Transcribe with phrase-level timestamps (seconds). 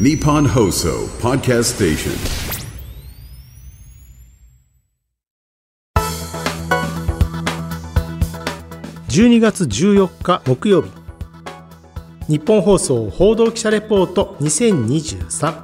[0.00, 2.12] Nippon Hoso Podcast Station.
[9.08, 10.88] 12月14日木曜日。
[12.26, 15.54] 日本放送報道記者レポート2023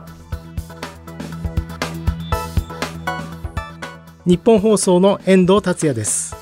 [4.27, 6.37] 日本放送の遠藤達也です。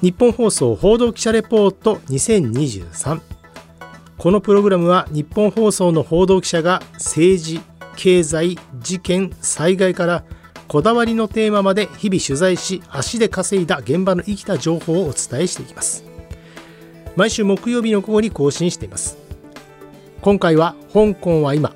[0.00, 3.41] 日本放送報道記者レポート2023
[4.22, 7.60] このプログラムは日本放送の報道記者が政治
[7.96, 10.22] 経済事件災害から
[10.68, 16.04] こだわりのテーマまで日々取材し足で稼いだ現場の生きた情報をお伝えしていきます。
[17.16, 19.18] 毎週木曜日の午後に更新しています。
[20.20, 21.74] 今回は香港は今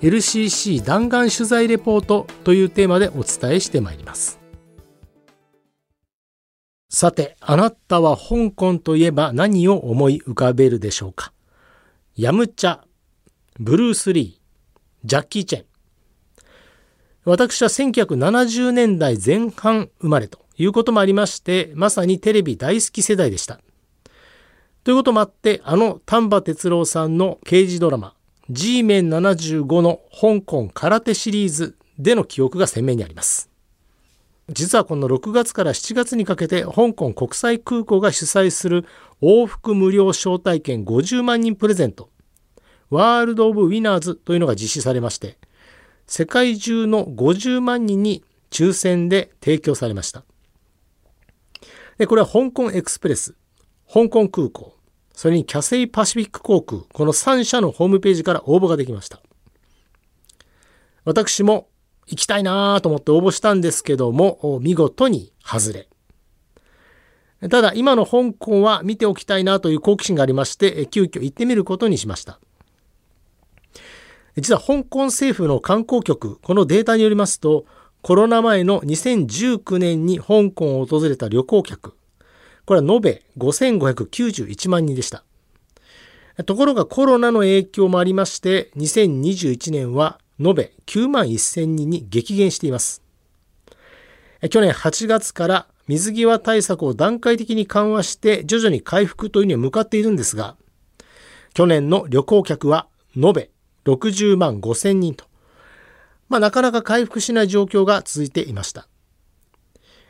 [0.00, 4.40] LCC 弾丸取材レポートというテーマでお伝えしてまいります。
[6.90, 11.33] さてあなたは香港といえば何を思い浮かべるでしょうか？
[12.16, 12.80] ヤムチャ
[13.58, 15.64] ブルース・リージャッキー・チェン
[17.24, 23.58] 私は1970年代前半生まれということもありましてまさにテレビ大好き世代でした
[24.84, 28.14] ということもあって、あの丹波哲郎さんの刑事ドラマ、
[28.50, 33.48] G メン75の香港空手シリーズでの記憶が鮮明にあります。
[34.50, 38.84] 実はこの6月から7月にかけて香港国際空港が主催する
[39.24, 42.10] 往復無料招待券50万人プレゼント
[42.90, 45.38] ワールド・オブ・ウィナーズというのが実施されまして
[46.06, 50.24] 世界中の50万人に抽選で提供されました
[51.98, 53.34] でこれは香港エクスプレス
[53.92, 54.76] 香港空港、
[55.14, 59.20] それにキャセイパシフィック航空、この3社のホームページから応募ができました。
[61.04, 61.68] 私も
[62.06, 65.88] 行きたいなと思って応募したんですけども、見事に外れ。
[67.50, 72.38] ただ、今の香港は見ておきたいなという好奇心がありまして、急遽行ってみることにしました。
[74.36, 77.66] 実は香港政府の観光局、このデータによりますと、
[78.02, 81.94] コロナ前の2019年に香港を訪れた旅行客、
[82.64, 85.24] これは延べ5591万人でした。
[86.46, 93.02] ところがコロナの影響もありまして、2021年は延べ9万1000人に激減しています。
[94.50, 100.56] 去年8月から水際対策を段階的に緩和して徐々に回復というには向かっているんですが、
[101.52, 103.50] 去年の旅行客は延べ
[103.84, 105.26] 60万5000人と、
[106.28, 108.88] まあ、なかなか回復しない状況が続いていました。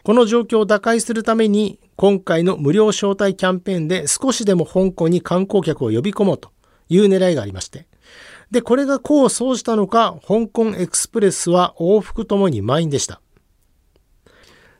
[0.05, 6.51] この状況を打開するために今回の無料招待キャンペーンで少しでも香港に観光客を呼び込もうと
[6.89, 7.87] いう狙いがありまして、
[8.51, 13.21] で、これが功を奏したのか、香港エクスプレスは往復ともに満員でした。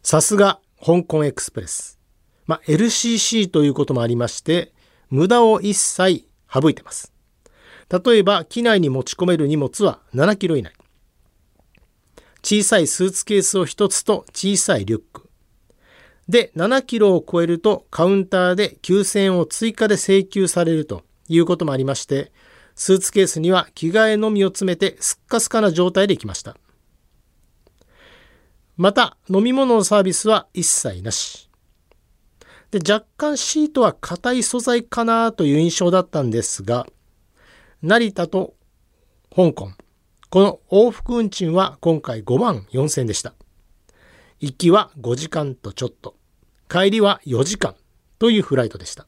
[0.03, 1.99] さすが香港エクスプレス。
[2.47, 4.73] まあ、LCC ということもありまして、
[5.11, 7.13] 無駄を一切省いてます。
[7.91, 10.73] 例えば、機内に持ち込める荷物は7キロ以内。
[12.43, 15.29] 小さいスーツケースを1つと小さいリュック。
[16.29, 22.33] で、7キロを超えるとカウンターで9000円を追加で請求されるということもありまして、
[22.75, 26.57] スーツケースには着替えのみを詰めてすっかすかな状態で行きました。
[28.77, 31.49] また、飲み物のサービスは一切なし。
[32.73, 36.87] で、若干シートは硬い素材かなという印象だったんですが、
[37.83, 38.55] 成田と
[39.35, 39.71] 香港、
[40.29, 43.35] この往復運賃は今回5万4000円でした。
[44.41, 46.17] 行きは5時間とちょっと、
[46.69, 47.77] 帰りは4時間
[48.19, 49.07] というフライトでした。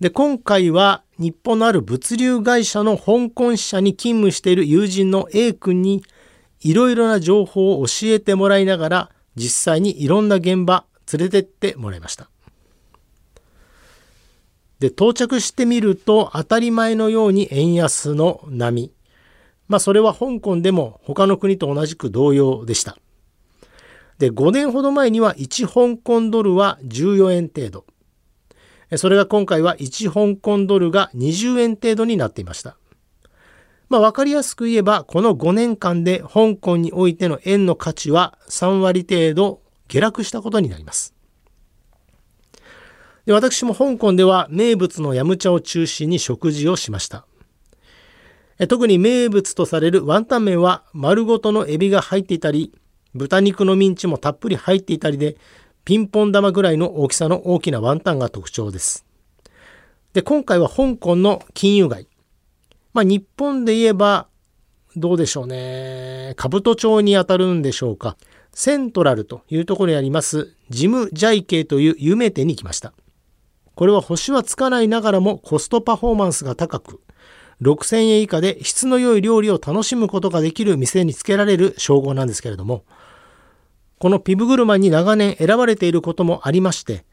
[0.00, 6.02] で、今回は日本のある物流会社の香港支社に勤務している友人の A 君に
[6.60, 12.28] いろいろな情報を教えてもらいながら実際にいろんな現場連れてってもらいました。
[14.78, 18.92] で、到着してみると当たり前のように円安の波、
[19.68, 22.96] まあそれは香港でも他の国と同じく同様でした。
[24.18, 27.84] で、5年ほど前には1香港ドルは14円程度。
[28.96, 32.76] それが今回は1香港ドルが20円程度になっていました。
[33.90, 41.12] まあ分かりやすく言えば、この5年間で香港においての円の価値は3割程度下落したことになります。
[43.26, 47.26] で私も香港では名物のヤムチャを中心に食事をしました。
[48.68, 52.72] 特に名物とされるワンタン麺は丸ごとのエビが入っていたり、
[53.14, 55.36] 豚肉のミンチもたっぷり入っていたりで、
[55.84, 59.04] ピンポン玉ぐらいの大きさの大きなワンタンが特徴です。
[60.12, 62.09] で、今回は香港の金融街。
[62.92, 64.28] まあ日本で言えば、
[64.96, 66.34] どうでしょうね。
[66.36, 68.16] 兜町にあたるんでしょうか。
[68.52, 72.92] セントラルというところにあります、ジム・ジャイケイという有名店に来ました。
[73.74, 77.00] これは星はつかないながらもコストパフォーマンスが高く、
[77.62, 82.84] 6000円以下で質の良い料理を楽しむことができる店につけられる称号なんですけれども、
[83.98, 87.04] このピブグルマンに長年選ばれていることもありまして、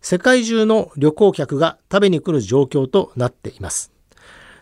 [0.00, 3.92] 世界中の旅行客が食べに来る状況となっています。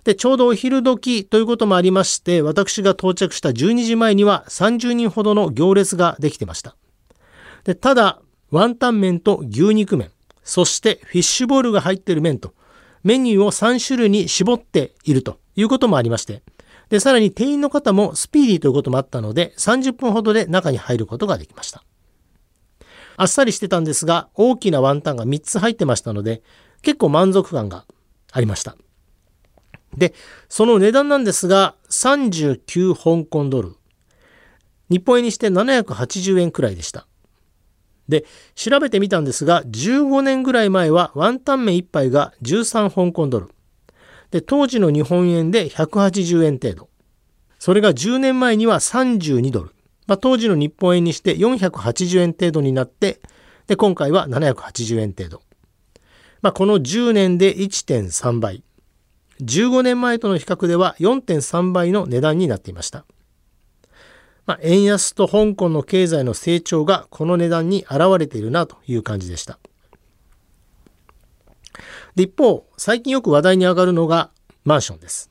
[0.09, 6.77] で、ちょうどお昼時ということもありまして、私が到着した12時前には30人ほどの行列ができてました。
[7.65, 10.11] で、ただ、ワンタン麺と牛肉麺、
[10.43, 12.55] そしてフィッシュボールが入っている麺と、
[13.05, 16.43] メニューを3種類に絞っているということもありまして、
[16.89, 21.85] で、さらに店員の方もスピーディーということもあったので、30分ほどで中に入ることができました。
[23.19, 26.41] あっさりしてたんですが、大きなワンタンが3つ入ってましたので、
[26.81, 27.85] 結構満足感が
[28.33, 28.75] ありました。
[29.97, 30.15] で、
[30.49, 33.77] その値段なんですが、39香港ドル。
[34.91, 37.07] 日本円にして780円くらいでした。
[38.09, 38.25] で、
[38.55, 43.51] 調べてみたんですが、15年ぐらい前はワンタン麺1杯が13香港ドル。
[44.31, 46.89] で、当時の日本円で180円程度。
[47.59, 49.71] それが10年前には32ドル。
[50.07, 53.21] まあ、当時の日本円にして480円程度になって、
[53.67, 55.43] で、今回は780円程度。
[56.41, 58.63] まあ、この10年で1.3倍。
[59.41, 63.05] 15年前との比較では4.3倍の値段になっていました。
[64.47, 69.59] まあ、円安と香港の経済の成長がこの値段に現れているなという感じでした。
[72.17, 74.31] で一方、最近よく話題に上がるのが
[74.65, 75.31] マンションです。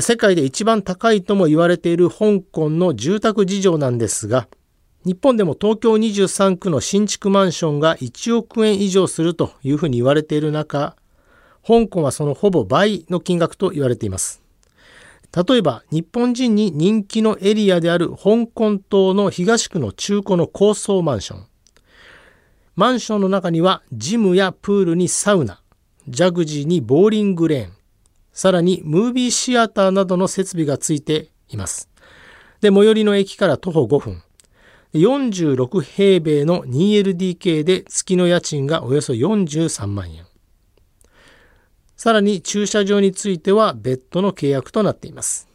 [0.00, 4.48] 世界で一番高いとも言われている香港の住宅事情なんですが、
[5.04, 10.96] 日本でも東京23区の新築マンションが1億円以上するというふうに言われている中、
[11.66, 14.42] 香港はそのほぼ倍の金額と言われています。
[15.34, 21.46] 例えば日本人に人気のエリアである香港島の東区の中古の高層マンション。
[22.76, 25.60] マンションの中にはジムやプールにサウナ、
[26.08, 27.72] ジャグジーにボーリングレーン、
[28.32, 31.88] さらにムービーシアターなどの設備がついています。
[32.60, 34.22] で、最寄りの駅から徒歩5分。
[34.94, 40.27] 46平米の 2LDK で月の家賃がおよそ43万円。
[41.98, 45.48] さらに駐車場については別途の契約となっています。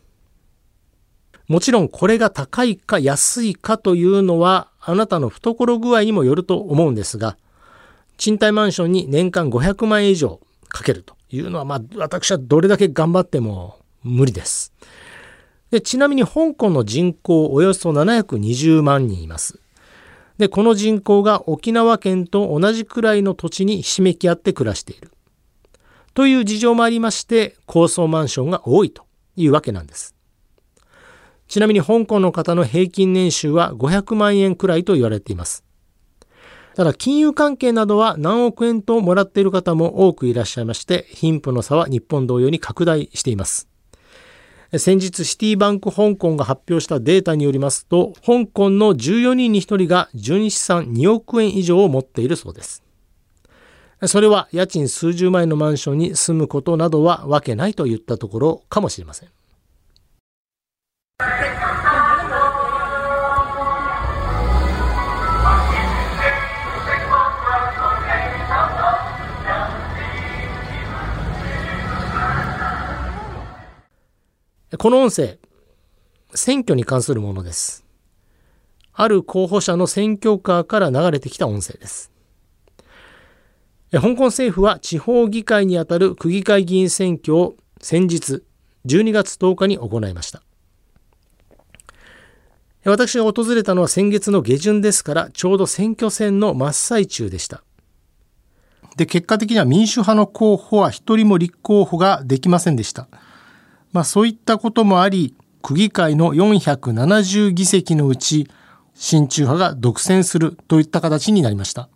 [1.48, 7.38] もちろんこれが高いか安いかというのはあなたの懐具合にもよると思うんですが、
[8.18, 14.74] 賃貸マンションに年間500万円以上かけるというのは、まあ私はどれだけ頑張っても無理です。
[15.72, 19.62] でちなみに香港の人口およそ720万人います。
[20.38, 25.13] で、この人口が沖縄県と同じくらいの土地にひしめき合って暮らしている。
[26.14, 29.04] という事情もありまして高層マンションが多いと
[29.36, 30.16] いうわけなんです。
[31.48, 35.64] ちなみに香港の方の平均年収は500万円くらいと言われています。
[36.76, 43.70] ただ金融関係などは何億円ともらっている方も多くいらっしゃいまして貧富の差は日本同様に拡大しています。
[44.76, 52.84] 先日シティバンク香港が発表したデータによりますと香港の14人に1人が純資産2億円以上を持っているそうです。
[54.08, 59.30] それは家賃数十万円のマンションに住むことなどはわけないといったところかもしれません。
[74.78, 75.38] この音声、
[76.34, 77.86] 選挙に関するものです。
[78.92, 82.13] ある候補者の選挙カーから流れてきた音声です。
[83.94, 88.44] 香港政府は地方議会にあたる区議会議員選挙を先日
[88.88, 90.42] 12月10日に行いました。
[92.86, 97.64] 私が訪れたのは先月の下旬ですからちょうど選挙戦の真っ最中でした。
[98.98, 103.08] で、結果的には民主派の候補は一人も立候補ができませんでした。
[103.92, 108.50] まあそういったこともあり、区議会の470議席のうち、
[108.96, 111.90] 親中派が独占するといった形になりました。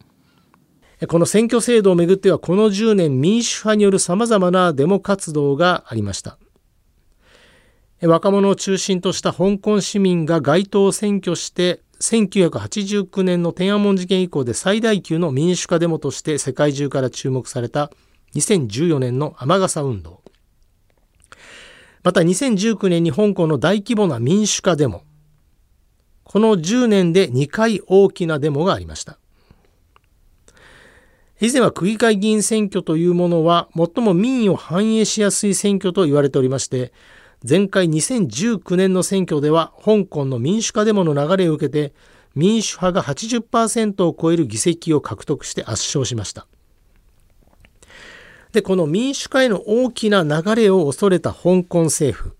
[1.05, 6.39] この選挙制度をめぐってはこの10年民主派による様々なデモ活動がありました。
[8.01, 17.91] 若者を中心とした香港市民が街頭を占拠して1989年の天安門事件以降で最大級の民主化デモとして世界中から注目された
[18.35, 20.21] 2014年の雨傘運動。
[22.03, 25.03] また2019年に香港の大規模な民主化デモ。
[26.23, 29.17] この10年で2回大きなデモがありました。
[31.39, 36.91] 以前は区議会議員選挙というものは最も民意を反映しやすい選挙と言われておりまして
[37.47, 41.93] 前回2019年の選挙では香港の民主化デモの流れを受けて
[42.35, 46.47] 民主派が80%を超える議席を獲得して圧勝しました
[48.57, 52.35] で、この民主化への大きな流れを恐れた香港政府。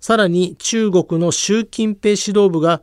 [0.00, 2.82] さらに中国の習近平指導部が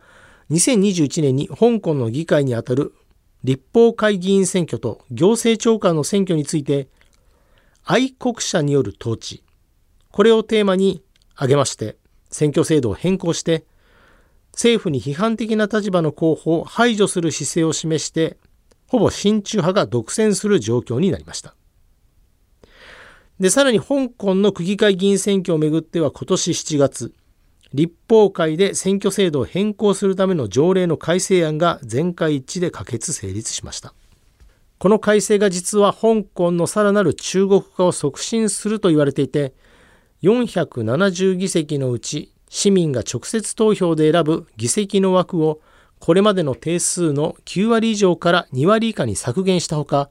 [0.52, 2.94] 2021年に香港の議会にあたる
[3.44, 6.88] 立法会議員選挙と行政長官の選挙について
[7.84, 9.44] 愛国者による統治。
[10.12, 11.04] これをテーマに
[11.36, 11.98] 挙げまして
[12.30, 13.66] 選挙制度を変更して
[14.54, 18.38] 政府に批判的な立場の候補を排除する姿勢を示して
[18.88, 21.56] ほぼ親中派が独占する状況になりました。
[23.40, 27.14] でさらに香港の区議会議員選挙をめぐっては今年7月
[27.74, 33.94] 立法会で選挙制度を変更するための条例の改正案が全会一致で可決成立しました。
[34.84, 39.54] この改正が実は香港のさらなる中国化を促進すると言われていて
[40.24, 45.62] 470議席のうち市民が直接投票で選ぶ議席の枠を
[46.00, 50.10] これまでの定数の9割以上から2割以下に削減したほか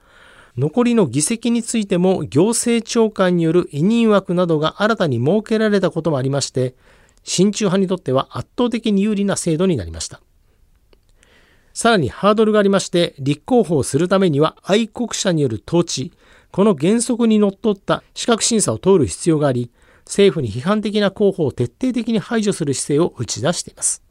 [0.56, 6.74] 残りの議席についても行政長官による委任枠などが新たに設けられたこともありまして
[7.24, 10.20] 親中派にとっては圧倒的に有利な制度になりました。
[11.74, 16.12] さらにハードルがありまして、立候補をするためには愛国者による統治、
[16.50, 19.70] この原則にのっとった資格審査を通る必要があり、
[20.04, 24.02] 政府に批判的な候補を徹底的に排除する姿勢を打ち出しています。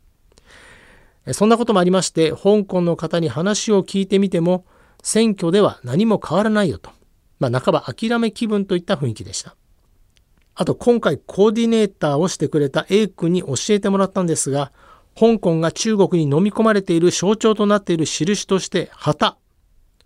[1.33, 4.65] そんなこともありまして、香港の方に話を聞いてみても、
[5.03, 6.89] 選挙では何も変わらないよと、
[7.39, 9.55] まあ、半ば諦め気分といった雰囲気でした。
[10.55, 14.71] あと今回コーディネーターをしてくれた A 君に教えてもらったんですが、
[15.17, 19.37] 香港が中国に飲み込まれている象徴となっている印として旗、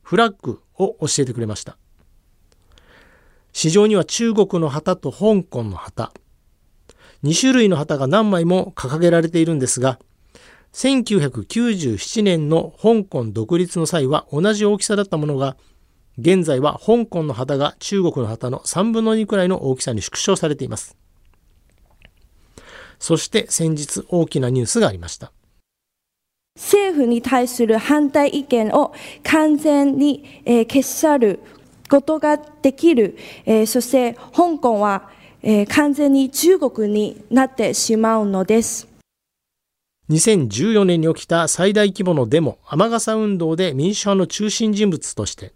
[0.01, 1.77] フラッグを教えてくれました。
[3.53, 6.11] 市場には中国の旗と香港の旗、
[7.23, 9.99] 2種類の旗が何枚も掲げられているんですが、
[10.73, 15.55] 1997年の香港独立の際は同じ大きさだったものが
[16.17, 20.95] 現在は香港の旗が中国の旗の3分の2くらいの大きさに縮小されています。
[22.99, 25.31] そして先日大きなニュースがありました。
[26.55, 28.93] 政府に対する反対意見を
[29.23, 31.39] 完全に、えー、消し去る
[31.89, 35.09] ことができる、えー、そして香港は、
[35.43, 38.87] えー、完全に中国になってしまうのです。
[40.09, 45.51] 2014年に起きた最大規模のデモ、雨傘運動で民主派の中心人物として、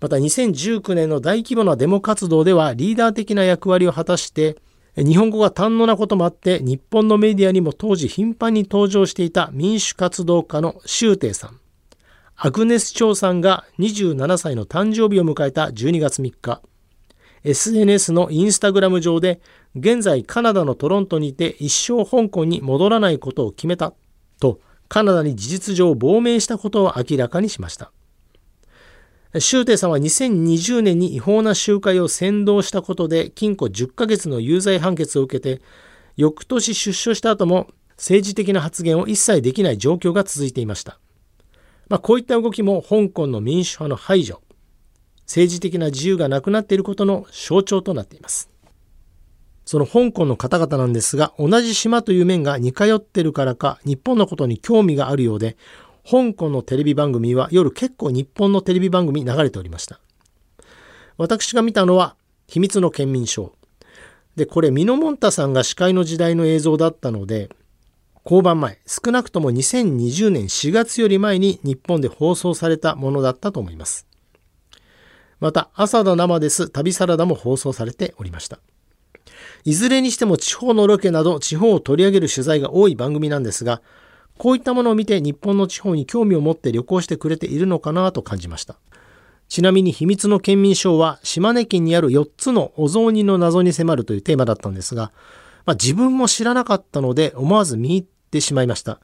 [0.00, 4.56] また2019年の大規模なデモ活動ではリーダー的な役割を果たして
[4.96, 11.60] 日本語が堪能なこともあって日本のメディアにも当時頻繁に登場していた民主活動家の周庭さん。
[12.34, 16.62] アグネス・チョウさんが27歳の誕生日を迎えた12月3日。
[17.44, 19.40] SNS のインスタグラム上で
[19.74, 23.92] 現在カナダのトロントにいて一生香港に戻らないことを決めた
[24.40, 27.92] とカナダに事実上亡命したことを明らかにしました。
[29.38, 35.62] 周庭さんは2020年に違法な集会を扇動したことで禁錮10ヶ月の有罪判決を受けて
[36.16, 40.98] 翌年出所した後も政治的な発言を一切できない状況が続いていました。
[41.88, 44.42] まあ、こういった動きも香港の民主派の排除、
[45.22, 48.50] 政治的な自由がなくなっていることの象徴となっています。
[49.64, 55.56] その香港の方々なんですが、同じ島という面が似通ってるからか、日本のことに興味があるようで、
[56.08, 59.98] 香港のテレビ番組は夜結構日本のテレビ番組流れておりました。
[61.18, 62.14] 私が見たのは
[62.46, 63.50] 秘密の県民ショー。
[64.36, 67.48] で、これミノモンタさんが司会の時代の映像だったので、
[68.24, 74.06] 交番前、少なくとも2020年4月より前に日本で放送されたものだったと思います。
[75.40, 78.60] また、朝田生です、旅サラダも放送されておりました。
[79.64, 83.82] いずれにしても地方のロケなど地方を取り上げる取材が多い番組なんですが、
[84.38, 88.76] こういったものを見て日本の地方に興味を持って旅行してくれているのかなと感じました。
[89.48, 95.12] ちなみに秘密の県民賞は島根県にある4つのお雑煮の謎に迫るというテーマだったんですが、
[95.64, 99.00] まあ、自分も知らなかったので思わず見入ってしまいました。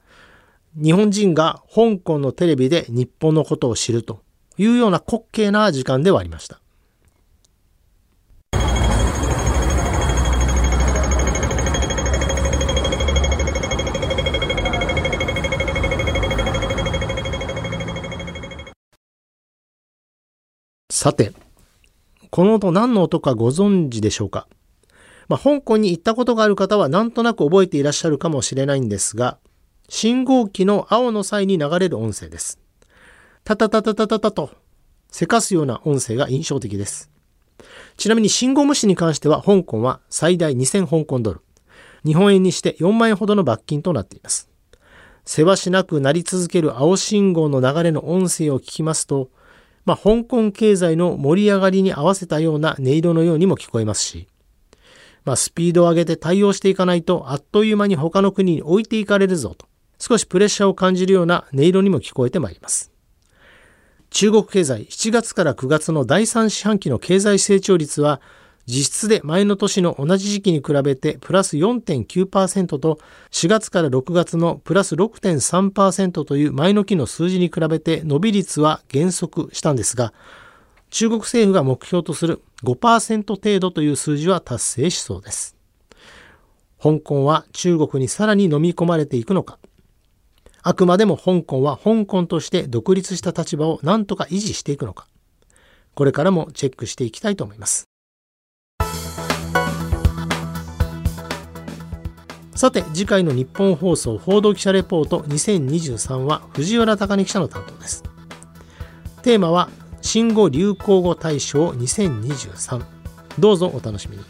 [0.75, 4.23] 日本人が香港のテレビで日本のことを知ると
[4.57, 6.62] いうような滑稽な時間ではありました。
[21.03, 21.33] さて、
[22.31, 24.47] この音何の音かご存知でしょうか？
[25.27, 29.37] まあ、香港に行ったことがある方はなんとなく覚えていらっしゃるかもしれないんですが、
[29.89, 32.61] 信号機の青の際に流れる音声です。
[33.43, 34.51] タタタタタタタと、
[35.11, 37.11] せかすような音声が印象的です。
[37.97, 41.41] ちなみに信号無視に関しては香港は最大2000香港ドル。
[42.07, 44.49] 日本円にして4万円ほどの罰金となっています。
[45.25, 49.31] せわしなくなり続ける青信号の流れの音声を聞きますと、
[49.85, 54.29] まあ、香港経済の盛り上がりに合わせたような音色のようにも聞こえますし、
[55.25, 59.67] まあ、スピードを上げて対応していかないとあっという間に他の国に置いていかれるぞと
[59.99, 62.91] 少しプレッシャーを感じるような音色にも聞こえてまいります。
[64.11, 68.21] 中国経済7月から9月の第3四半期の経済成長率は
[68.67, 72.99] 実質で前の年の同じ時期に比べてプラス4.9%と
[73.31, 80.13] 4月から6月のプラス6.3%という前の期の数字に比べて伸び率は減速したんですが
[80.91, 85.57] 中国政府が目標とする5%程度という数字は達成しそうです。
[86.81, 89.59] 香港は中国にさらに飲み込まれていくのか
[90.65, 95.09] あくまでも香港は香港として独立した立場を何とか維持していくのか、
[95.95, 97.92] これからもチェックしていきたいと思います。
[102.55, 108.03] さて、次回の日本放送報道記者レポート2023は藤原貴根記者の担当です。
[109.23, 109.69] テーマは、
[110.03, 112.85] 新語・流行語大賞2023。
[113.39, 114.25] どうぞお楽しみに。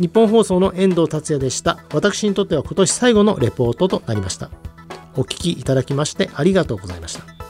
[0.00, 1.84] 日本放送の遠藤達也でした。
[1.92, 4.50] 私にとっては今年最後のレポートとなりました。
[5.14, 7.41] お聞きいただきましてありがとうございました。